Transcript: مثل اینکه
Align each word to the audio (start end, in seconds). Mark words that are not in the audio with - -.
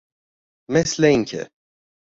مثل 0.71 1.03
اینکه 1.03 1.49